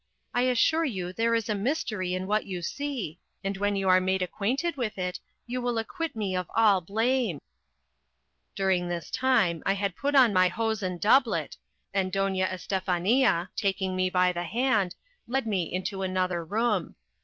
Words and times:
I 0.33 0.41
assure 0.49 0.83
you 0.83 1.13
there 1.13 1.35
is 1.35 1.47
a 1.47 1.53
mystery 1.53 2.15
in 2.15 2.25
what 2.25 2.47
you 2.47 2.63
see; 2.63 3.19
and 3.43 3.55
when 3.55 3.75
you 3.75 3.87
are 3.87 4.01
made 4.01 4.23
acquainted 4.23 4.75
with 4.75 4.97
it 4.97 5.19
you 5.45 5.61
will 5.61 5.77
acquit 5.77 6.15
me 6.15 6.35
of 6.35 6.49
all 6.55 6.81
blame." 6.81 7.39
During 8.55 8.89
this 8.89 9.11
time 9.11 9.61
I 9.63 9.73
had 9.73 9.95
put 9.95 10.15
on 10.15 10.33
my 10.33 10.47
hose 10.47 10.81
and 10.81 10.99
doublet, 10.99 11.55
and 11.93 12.11
Doña 12.11 12.51
Estefania, 12.51 13.51
taking 13.55 13.95
me 13.95 14.09
by 14.09 14.31
the 14.31 14.41
hand, 14.45 14.95
led 15.27 15.45
me 15.45 15.71
into 15.71 16.01
another 16.01 16.43
room. 16.43 16.95